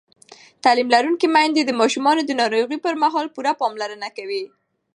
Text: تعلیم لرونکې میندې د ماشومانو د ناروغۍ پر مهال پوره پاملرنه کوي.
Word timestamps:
تعلیم 0.63 0.87
لرونکې 0.95 1.27
میندې 1.35 1.61
د 1.65 1.71
ماشومانو 1.81 2.21
د 2.25 2.31
ناروغۍ 2.41 2.77
پر 2.85 2.93
مهال 3.03 3.27
پوره 3.35 3.53
پاملرنه 3.61 4.09
کوي. 4.17 4.43